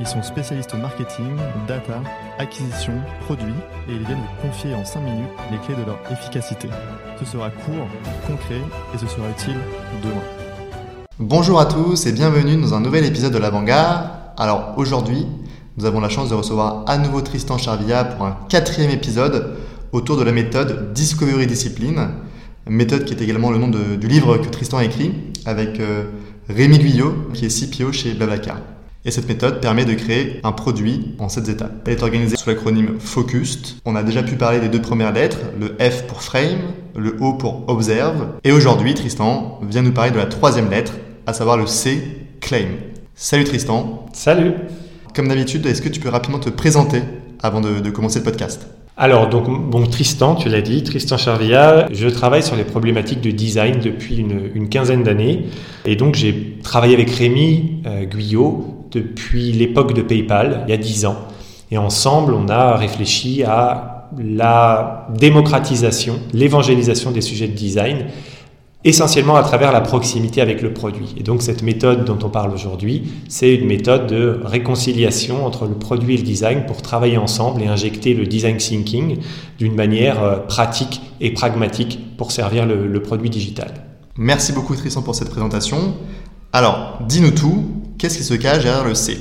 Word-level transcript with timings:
Ils 0.00 0.06
sont 0.06 0.22
spécialistes 0.22 0.74
marketing, 0.74 1.36
data, 1.68 2.00
acquisition, 2.38 2.94
produits 3.24 3.52
et 3.88 3.92
ils 3.92 4.04
viennent 4.04 4.18
vous 4.18 4.48
confier 4.48 4.74
en 4.74 4.84
5 4.84 5.00
minutes 5.00 5.28
les 5.50 5.58
clés 5.58 5.74
de 5.74 5.86
leur 5.86 5.98
efficacité. 6.10 6.68
Ce 7.18 7.24
sera 7.24 7.50
court, 7.50 7.86
concret 8.26 8.60
et 8.94 8.98
ce 8.98 9.06
sera 9.06 9.28
utile 9.28 9.58
demain. 10.02 10.22
Bonjour 11.18 11.60
à 11.60 11.66
tous 11.66 12.06
et 12.06 12.12
bienvenue 12.12 12.56
dans 12.56 12.74
un 12.74 12.80
nouvel 12.80 13.04
épisode 13.04 13.32
de 13.32 13.38
l'Avant-Garde. 13.38 14.08
Alors 14.38 14.74
aujourd'hui, 14.76 15.26
nous 15.76 15.84
avons 15.84 16.00
la 16.00 16.08
chance 16.08 16.30
de 16.30 16.34
recevoir 16.34 16.84
à 16.86 16.98
nouveau 16.98 17.20
Tristan 17.20 17.58
Charvilla 17.58 18.04
pour 18.04 18.26
un 18.26 18.38
quatrième 18.48 18.90
épisode 18.90 19.56
autour 19.92 20.16
de 20.16 20.24
la 20.24 20.32
méthode 20.32 20.92
Discovery 20.94 21.46
Discipline, 21.46 22.08
méthode 22.66 23.04
qui 23.04 23.14
est 23.14 23.22
également 23.22 23.50
le 23.50 23.58
nom 23.58 23.68
du 23.68 24.08
livre 24.08 24.38
que 24.38 24.48
Tristan 24.48 24.78
a 24.78 24.84
écrit 24.84 25.12
avec 25.44 25.80
euh, 25.80 26.04
Rémi 26.48 26.78
Guyot, 26.78 27.28
qui 27.34 27.44
est 27.44 27.48
CPO 27.48 27.92
chez 27.92 28.14
Blablacar. 28.14 28.56
Et 29.04 29.10
cette 29.10 29.28
méthode 29.28 29.60
permet 29.60 29.84
de 29.84 29.94
créer 29.94 30.38
un 30.44 30.52
produit 30.52 31.16
en 31.18 31.28
7 31.28 31.48
étapes. 31.48 31.72
Elle 31.86 31.94
est 31.94 32.02
organisée 32.02 32.36
sous 32.36 32.48
l'acronyme 32.48 33.00
FOCUSed. 33.00 33.78
On 33.84 33.96
a 33.96 34.04
déjà 34.04 34.22
pu 34.22 34.36
parler 34.36 34.60
des 34.60 34.68
deux 34.68 34.80
premières 34.80 35.12
lettres, 35.12 35.38
le 35.58 35.76
F 35.80 36.06
pour 36.06 36.22
Frame, 36.22 36.60
le 36.96 37.16
O 37.20 37.32
pour 37.32 37.68
Observe. 37.68 38.28
Et 38.44 38.52
aujourd'hui, 38.52 38.94
Tristan 38.94 39.58
vient 39.68 39.82
nous 39.82 39.90
parler 39.90 40.12
de 40.12 40.18
la 40.18 40.26
troisième 40.26 40.70
lettre, 40.70 40.92
à 41.26 41.32
savoir 41.32 41.56
le 41.56 41.66
C, 41.66 42.00
Claim. 42.40 42.68
Salut 43.16 43.42
Tristan. 43.42 44.06
Salut 44.12 44.52
Comme 45.16 45.26
d'habitude, 45.26 45.66
est-ce 45.66 45.82
que 45.82 45.88
tu 45.88 45.98
peux 45.98 46.08
rapidement 46.08 46.38
te 46.38 46.50
présenter 46.50 47.02
avant 47.42 47.60
de, 47.60 47.80
de 47.80 47.90
commencer 47.90 48.20
le 48.20 48.24
podcast? 48.24 48.68
Alors, 48.96 49.28
donc, 49.28 49.48
bon, 49.68 49.84
Tristan, 49.84 50.36
tu 50.36 50.48
l'as 50.48 50.62
dit, 50.62 50.84
Tristan 50.84 51.16
Charvilla, 51.16 51.88
je 51.90 52.06
travaille 52.06 52.44
sur 52.44 52.54
les 52.54 52.62
problématiques 52.62 53.20
de 53.20 53.32
design 53.32 53.80
depuis 53.80 54.18
une, 54.18 54.50
une 54.54 54.68
quinzaine 54.68 55.02
d'années. 55.02 55.46
Et 55.86 55.96
donc, 55.96 56.14
j'ai 56.14 56.58
travaillé 56.62 56.94
avec 56.94 57.10
Rémi 57.10 57.82
euh, 57.86 58.04
Guyot 58.04 58.81
depuis 58.92 59.52
l'époque 59.52 59.94
de 59.94 60.02
PayPal, 60.02 60.64
il 60.66 60.70
y 60.70 60.74
a 60.74 60.76
10 60.76 61.06
ans. 61.06 61.16
Et 61.70 61.78
ensemble, 61.78 62.34
on 62.34 62.48
a 62.48 62.76
réfléchi 62.76 63.42
à 63.44 64.08
la 64.18 65.08
démocratisation, 65.16 66.18
l'évangélisation 66.32 67.10
des 67.10 67.22
sujets 67.22 67.48
de 67.48 67.54
design, 67.54 68.06
essentiellement 68.84 69.36
à 69.36 69.42
travers 69.42 69.72
la 69.72 69.80
proximité 69.80 70.40
avec 70.40 70.60
le 70.60 70.72
produit. 70.72 71.14
Et 71.16 71.22
donc 71.22 71.42
cette 71.42 71.62
méthode 71.62 72.04
dont 72.04 72.18
on 72.22 72.28
parle 72.28 72.52
aujourd'hui, 72.52 73.12
c'est 73.28 73.54
une 73.54 73.66
méthode 73.66 74.06
de 74.06 74.40
réconciliation 74.44 75.46
entre 75.46 75.66
le 75.66 75.74
produit 75.74 76.14
et 76.14 76.16
le 76.18 76.24
design 76.24 76.66
pour 76.66 76.82
travailler 76.82 77.16
ensemble 77.16 77.62
et 77.62 77.66
injecter 77.66 78.14
le 78.14 78.26
design 78.26 78.56
thinking 78.56 79.18
d'une 79.58 79.74
manière 79.74 80.22
euh, 80.22 80.36
pratique 80.38 81.00
et 81.20 81.32
pragmatique 81.32 81.98
pour 82.16 82.32
servir 82.32 82.66
le, 82.66 82.86
le 82.86 83.02
produit 83.02 83.30
digital. 83.30 83.72
Merci 84.18 84.52
beaucoup 84.52 84.74
Tristan 84.74 85.02
pour 85.02 85.14
cette 85.14 85.30
présentation. 85.30 85.94
Alors, 86.52 86.98
dis-nous 87.08 87.30
tout, 87.30 87.81
qu'est-ce 88.02 88.18
qui 88.18 88.24
se 88.24 88.34
cache 88.34 88.64
derrière 88.64 88.82
le 88.84 88.96
C 88.96 89.16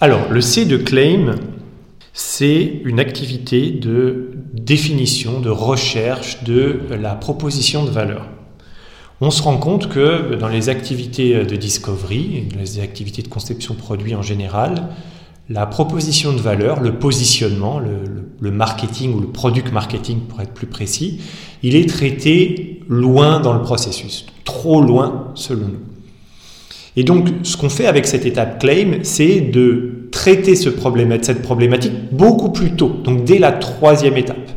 Alors, 0.00 0.32
le 0.32 0.40
C 0.40 0.64
de 0.64 0.76
claim, 0.76 1.36
c'est 2.12 2.80
une 2.84 2.98
activité 2.98 3.70
de 3.70 4.30
définition, 4.52 5.38
de 5.40 5.48
recherche 5.48 6.42
de 6.42 6.80
la 7.00 7.14
proposition 7.14 7.84
de 7.84 7.90
valeur. 7.90 8.26
On 9.20 9.30
se 9.30 9.40
rend 9.42 9.58
compte 9.58 9.88
que 9.88 10.34
dans 10.34 10.48
les 10.48 10.70
activités 10.70 11.44
de 11.44 11.54
discovery 11.54 12.48
les 12.58 12.80
activités 12.80 13.22
de 13.22 13.28
conception 13.28 13.74
produit 13.74 14.16
en 14.16 14.22
général, 14.22 14.88
la 15.48 15.64
proposition 15.66 16.32
de 16.32 16.40
valeur, 16.40 16.80
le 16.80 16.98
positionnement, 16.98 17.78
le- 17.78 18.02
le 18.40 18.50
marketing 18.50 19.14
ou 19.14 19.20
le 19.20 19.28
product 19.28 19.70
marketing 19.70 20.18
pour 20.22 20.40
être 20.40 20.52
plus 20.52 20.66
précis, 20.66 21.20
il 21.62 21.76
est 21.76 21.88
traité 21.88 22.80
loin 22.88 23.38
dans 23.38 23.52
le 23.52 23.62
processus, 23.62 24.26
trop 24.44 24.82
loin 24.82 25.30
selon 25.36 25.68
nous. 25.68 26.01
Et 26.96 27.04
donc, 27.04 27.28
ce 27.42 27.56
qu'on 27.56 27.70
fait 27.70 27.86
avec 27.86 28.06
cette 28.06 28.26
étape 28.26 28.60
claim, 28.60 28.98
c'est 29.02 29.40
de 29.40 30.08
traiter 30.10 30.54
ce 30.54 30.68
problème, 30.68 31.16
cette 31.22 31.42
problématique 31.42 31.92
beaucoup 32.12 32.50
plus 32.50 32.72
tôt, 32.72 32.92
donc 33.02 33.24
dès 33.24 33.38
la 33.38 33.52
troisième 33.52 34.16
étape. 34.16 34.50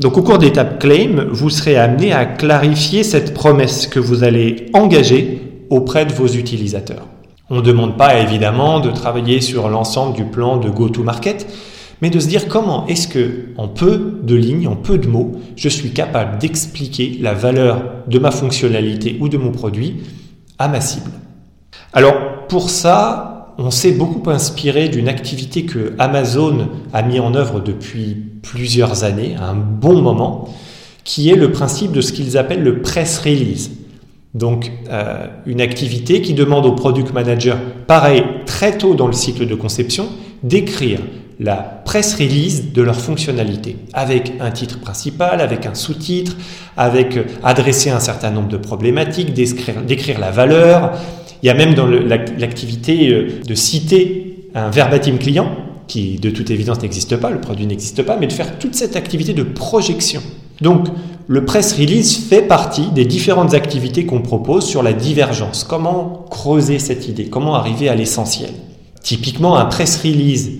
Donc, 0.00 0.16
au 0.16 0.22
cours 0.22 0.38
d'étape 0.38 0.80
claim, 0.80 1.26
vous 1.30 1.50
serez 1.50 1.76
amené 1.76 2.12
à 2.12 2.24
clarifier 2.24 3.04
cette 3.04 3.34
promesse 3.34 3.86
que 3.86 4.00
vous 4.00 4.24
allez 4.24 4.66
engager 4.72 5.42
auprès 5.70 6.04
de 6.06 6.12
vos 6.12 6.26
utilisateurs. 6.26 7.06
On 7.50 7.56
ne 7.56 7.60
demande 7.60 7.96
pas 7.96 8.18
évidemment 8.18 8.80
de 8.80 8.90
travailler 8.90 9.40
sur 9.40 9.68
l'ensemble 9.68 10.16
du 10.16 10.24
plan 10.24 10.56
de 10.56 10.70
go-to-market, 10.70 11.46
mais 12.00 12.10
de 12.10 12.18
se 12.18 12.26
dire 12.26 12.48
comment 12.48 12.86
est-ce 12.88 13.06
que, 13.06 13.50
en 13.56 13.68
peu 13.68 14.18
de 14.22 14.34
lignes, 14.34 14.66
en 14.66 14.74
peu 14.74 14.98
de 14.98 15.06
mots, 15.06 15.32
je 15.54 15.68
suis 15.68 15.90
capable 15.90 16.38
d'expliquer 16.38 17.18
la 17.20 17.34
valeur 17.34 17.84
de 18.08 18.18
ma 18.18 18.30
fonctionnalité 18.30 19.18
ou 19.20 19.28
de 19.28 19.36
mon 19.36 19.52
produit 19.52 19.98
à 20.58 20.66
ma 20.68 20.80
cible. 20.80 21.10
Alors 21.92 22.46
pour 22.48 22.70
ça, 22.70 23.54
on 23.58 23.70
s'est 23.70 23.92
beaucoup 23.92 24.28
inspiré 24.30 24.88
d'une 24.88 25.08
activité 25.08 25.64
que 25.64 25.94
Amazon 25.98 26.68
a 26.92 27.02
mis 27.02 27.20
en 27.20 27.34
œuvre 27.34 27.60
depuis 27.60 28.16
plusieurs 28.42 29.04
années, 29.04 29.36
à 29.38 29.48
un 29.50 29.54
bon 29.54 30.00
moment, 30.00 30.48
qui 31.04 31.30
est 31.30 31.36
le 31.36 31.50
principe 31.52 31.92
de 31.92 32.00
ce 32.00 32.12
qu'ils 32.12 32.38
appellent 32.38 32.62
le 32.62 32.80
press 32.80 33.18
release. 33.18 33.72
Donc 34.34 34.72
euh, 34.90 35.26
une 35.44 35.60
activité 35.60 36.22
qui 36.22 36.32
demande 36.32 36.64
au 36.64 36.72
product 36.72 37.12
manager, 37.12 37.58
pareil, 37.86 38.24
très 38.46 38.78
tôt 38.78 38.94
dans 38.94 39.06
le 39.06 39.12
cycle 39.12 39.46
de 39.46 39.54
conception, 39.54 40.08
d'écrire 40.42 41.00
la 41.40 41.56
press 41.56 42.14
release 42.14 42.72
de 42.72 42.82
leur 42.82 43.00
fonctionnalité, 43.00 43.76
avec 43.92 44.32
un 44.40 44.50
titre 44.50 44.80
principal, 44.80 45.40
avec 45.40 45.66
un 45.66 45.74
sous-titre, 45.74 46.36
avec 46.76 47.16
euh, 47.16 47.24
adresser 47.42 47.90
un 47.90 48.00
certain 48.00 48.30
nombre 48.30 48.48
de 48.48 48.56
problématiques, 48.56 49.32
d'écrire 49.34 50.20
la 50.20 50.30
valeur. 50.30 50.92
Il 51.42 51.46
y 51.46 51.50
a 51.50 51.54
même 51.54 51.74
dans 51.74 51.86
l'activité 51.86 53.08
euh, 53.08 53.40
de 53.46 53.54
citer 53.54 54.48
un 54.54 54.70
verbatim 54.70 55.18
client, 55.18 55.50
qui 55.88 56.18
de 56.18 56.30
toute 56.30 56.50
évidence 56.50 56.80
n'existe 56.80 57.16
pas, 57.16 57.30
le 57.30 57.40
produit 57.40 57.66
n'existe 57.66 58.02
pas, 58.02 58.16
mais 58.16 58.26
de 58.26 58.32
faire 58.32 58.58
toute 58.58 58.74
cette 58.74 58.96
activité 58.96 59.34
de 59.34 59.42
projection. 59.42 60.22
Donc, 60.60 60.86
le 61.26 61.44
press 61.44 61.74
release 61.74 62.16
fait 62.16 62.42
partie 62.42 62.90
des 62.90 63.04
différentes 63.04 63.54
activités 63.54 64.06
qu'on 64.06 64.22
propose 64.22 64.66
sur 64.66 64.82
la 64.82 64.92
divergence. 64.92 65.64
Comment 65.64 66.26
creuser 66.30 66.78
cette 66.78 67.08
idée? 67.08 67.26
Comment 67.26 67.54
arriver 67.54 67.88
à 67.88 67.94
l'essentiel? 67.94 68.50
Typiquement, 69.02 69.56
un 69.56 69.64
press 69.64 70.00
release 70.02 70.50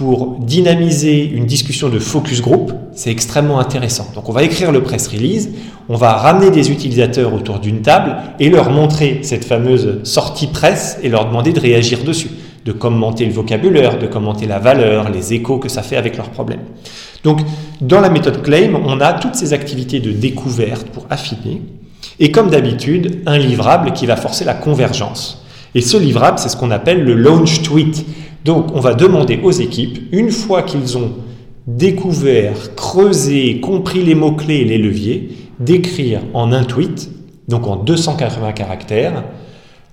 pour 0.00 0.38
dynamiser 0.38 1.28
une 1.28 1.44
discussion 1.44 1.90
de 1.90 1.98
focus 1.98 2.40
group, 2.40 2.72
c'est 2.94 3.10
extrêmement 3.10 3.58
intéressant. 3.58 4.06
Donc 4.14 4.30
on 4.30 4.32
va 4.32 4.44
écrire 4.44 4.72
le 4.72 4.82
press 4.82 5.08
release, 5.08 5.50
on 5.90 5.96
va 5.96 6.14
ramener 6.14 6.50
des 6.50 6.70
utilisateurs 6.70 7.34
autour 7.34 7.58
d'une 7.58 7.82
table 7.82 8.16
et 8.38 8.48
leur 8.48 8.70
montrer 8.70 9.18
cette 9.20 9.44
fameuse 9.44 10.02
sortie 10.04 10.46
presse 10.46 10.98
et 11.02 11.10
leur 11.10 11.26
demander 11.26 11.52
de 11.52 11.60
réagir 11.60 12.02
dessus, 12.02 12.30
de 12.64 12.72
commenter 12.72 13.26
le 13.26 13.32
vocabulaire, 13.32 13.98
de 13.98 14.06
commenter 14.06 14.46
la 14.46 14.58
valeur, 14.58 15.10
les 15.10 15.34
échos 15.34 15.58
que 15.58 15.68
ça 15.68 15.82
fait 15.82 15.98
avec 15.98 16.16
leurs 16.16 16.30
problèmes. 16.30 16.64
Donc 17.22 17.42
dans 17.82 18.00
la 18.00 18.08
méthode 18.08 18.40
Claim, 18.40 18.80
on 18.82 19.02
a 19.02 19.12
toutes 19.12 19.34
ces 19.34 19.52
activités 19.52 20.00
de 20.00 20.12
découverte 20.12 20.86
pour 20.86 21.04
affiner 21.10 21.60
et 22.18 22.30
comme 22.30 22.48
d'habitude, 22.48 23.20
un 23.26 23.36
livrable 23.36 23.92
qui 23.92 24.06
va 24.06 24.16
forcer 24.16 24.46
la 24.46 24.54
convergence. 24.54 25.44
Et 25.74 25.82
ce 25.82 25.98
livrable, 25.98 26.38
c'est 26.38 26.48
ce 26.48 26.56
qu'on 26.56 26.70
appelle 26.70 27.04
le 27.04 27.14
launch 27.14 27.62
tweet. 27.62 28.04
Donc, 28.44 28.74
on 28.74 28.80
va 28.80 28.94
demander 28.94 29.38
aux 29.42 29.50
équipes, 29.50 29.98
une 30.12 30.30
fois 30.30 30.62
qu'ils 30.62 30.96
ont 30.96 31.12
découvert, 31.66 32.74
creusé, 32.74 33.60
compris 33.60 34.02
les 34.02 34.14
mots-clés 34.14 34.58
et 34.58 34.64
les 34.64 34.78
leviers, 34.78 35.30
d'écrire 35.58 36.22
en 36.32 36.52
un 36.52 36.64
tweet, 36.64 37.10
donc 37.48 37.66
en 37.66 37.76
280 37.76 38.52
caractères, 38.52 39.24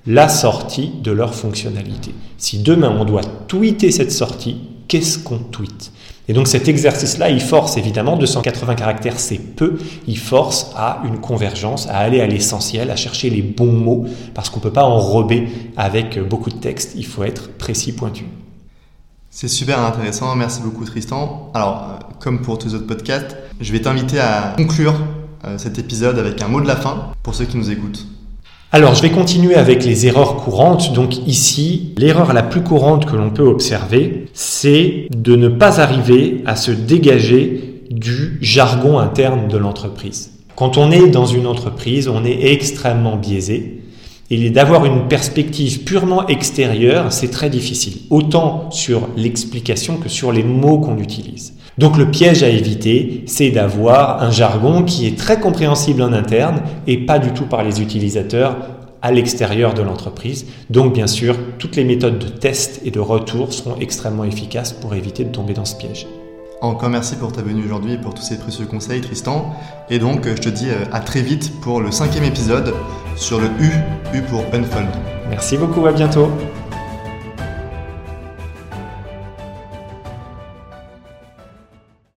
la 0.06 0.30
sortie 0.30 0.92
de 1.04 1.12
leur 1.12 1.36
fonctionnalité. 1.36 2.12
Si 2.38 2.60
demain 2.60 2.96
on 2.98 3.04
doit 3.04 3.26
tweeter 3.48 3.92
cette 3.92 4.12
sortie, 4.12 4.58
qu'est-ce 4.88 5.20
qu'on 5.20 5.38
tweet 5.38 5.92
Et 6.28 6.34
donc 6.34 6.48
cet 6.48 6.68
exercice-là, 6.68 7.30
il 7.30 7.42
force 7.42 7.78
évidemment, 7.78 8.18
280 8.18 8.76
caractères 8.76 9.20
c'est 9.20 9.38
peu, 9.38 9.78
il 10.08 10.18
force 10.18 10.72
à 10.76 11.02
une 11.06 11.20
convergence, 11.20 11.88
à 11.88 11.98
aller 11.98 12.22
à 12.22 12.28
l'essentiel, 12.28 12.92
à 12.92 12.96
chercher 12.96 13.30
les 13.30 13.42
bons 13.42 13.74
mots, 13.74 14.06
parce 14.34 14.50
qu'on 14.50 14.60
ne 14.60 14.64
peut 14.64 14.74
pas 14.74 14.86
enrober 14.86 15.48
avec 15.76 16.20
beaucoup 16.28 16.50
de 16.50 16.58
texte, 16.58 16.94
il 16.96 17.06
faut 17.06 17.24
être 17.24 17.50
précis, 17.58 17.94
pointu. 17.94 18.26
C'est 19.30 19.48
super 19.48 19.80
intéressant, 19.80 20.36
merci 20.36 20.62
beaucoup 20.62 20.84
Tristan. 20.84 21.52
Alors, 21.54 21.84
euh, 21.84 22.04
comme 22.20 22.42
pour 22.42 22.58
tous 22.58 22.70
les 22.70 22.76
autres 22.76 22.88
podcasts, 22.88 23.38
je 23.60 23.72
vais 23.72 23.82
t'inviter 23.82 24.20
à 24.20 24.56
conclure 24.58 24.96
euh, 25.46 25.58
cet 25.60 25.78
épisode 25.78 26.18
avec 26.18 26.42
un 26.42 26.48
mot 26.48 26.60
de 26.60 26.68
la 26.68 26.76
fin 26.76 27.12
pour 27.22 27.36
ceux 27.36 27.46
qui 27.46 27.58
nous 27.58 27.70
écoutent. 27.70 28.08
Alors, 28.74 28.96
je 28.96 29.02
vais 29.02 29.12
continuer 29.12 29.56
avec 29.56 29.86
les 29.86 30.08
erreurs 30.08 30.36
courantes. 30.36 30.92
Donc 30.94 31.26
ici, 31.26 31.94
l'erreur 31.98 32.34
la 32.34 32.44
plus 32.44 32.62
courante 32.62 33.06
que 33.06 33.16
l'on 33.16 33.30
peut 33.30 33.48
observer, 33.48 34.26
c'est 34.34 35.08
de 35.10 35.38
ne 35.38 35.48
pas 35.48 35.80
arriver 35.80 36.42
à 36.46 36.58
se 36.58 36.72
dégager 36.72 37.84
du 37.90 38.38
jargon 38.42 39.00
interne 39.00 39.48
de 39.48 39.58
l'entreprise. 39.58 40.34
Quand 40.58 40.78
on 40.78 40.92
est 40.92 41.08
dans 41.08 41.26
une 41.26 41.48
entreprise, 41.48 42.10
on 42.10 42.26
est 42.26 42.52
extrêmement 42.52 43.16
biaisé. 43.16 43.77
Et 44.30 44.50
d'avoir 44.50 44.86
une 44.86 45.08
perspective 45.08 45.86
purement 45.86 46.28
extérieure, 46.28 47.14
c'est 47.14 47.32
très 47.32 47.50
difficile, 47.50 48.02
autant 48.10 48.70
sur 48.72 49.08
l'explication 49.16 49.96
que 49.96 50.10
sur 50.10 50.34
les 50.34 50.44
mots 50.44 50.80
qu'on 50.80 50.98
utilise. 50.98 51.54
Donc 51.78 51.98
le 51.98 52.12
piège 52.12 52.44
à 52.44 52.50
éviter, 52.50 53.24
c'est 53.28 53.52
d'avoir 53.52 54.22
un 54.22 54.32
jargon 54.32 54.84
qui 54.84 55.08
est 55.08 55.18
très 55.18 55.40
compréhensible 55.40 56.02
en 56.02 56.12
interne 56.12 56.62
et 56.88 56.98
pas 56.98 57.20
du 57.20 57.32
tout 57.32 57.46
par 57.46 57.64
les 57.64 57.82
utilisateurs 57.82 58.58
à 59.02 59.12
l'extérieur 59.12 59.74
de 59.74 59.82
l'entreprise. 59.84 60.48
Donc 60.70 60.94
bien 60.94 61.08
sûr, 61.08 61.38
toutes 61.58 61.76
les 61.76 61.86
méthodes 61.86 62.20
de 62.20 62.28
test 62.28 62.82
et 62.84 62.92
de 62.92 63.00
retour 63.00 63.54
seront 63.54 63.78
extrêmement 63.80 64.26
efficaces 64.26 64.74
pour 64.74 64.96
éviter 64.96 65.24
de 65.24 65.30
tomber 65.30 65.54
dans 65.54 65.66
ce 65.66 65.76
piège. 65.76 66.08
Encore 66.62 66.90
merci 66.90 67.16
pour 67.16 67.32
ta 67.32 67.42
venue 67.42 67.64
aujourd'hui 67.66 67.94
et 67.94 67.98
pour 67.98 68.16
tous 68.16 68.24
ces 68.24 68.38
précieux 68.38 68.66
conseils, 68.66 69.02
Tristan. 69.02 69.56
Et 69.90 70.00
donc, 70.00 70.26
je 70.26 70.42
te 70.42 70.50
dis 70.50 70.70
euh, 70.70 70.86
à 70.92 71.00
très 71.00 71.22
vite 71.22 71.62
pour 71.62 71.82
le 71.82 71.92
cinquième 71.92 72.24
épisode 72.24 72.74
sur 73.16 73.40
le 73.40 73.48
U, 73.60 73.72
U 74.16 74.22
pour 74.24 74.42
Unfold. 74.54 74.90
Merci 75.30 75.58
beaucoup, 75.58 75.86
à 75.86 75.92
bientôt. 75.92 76.32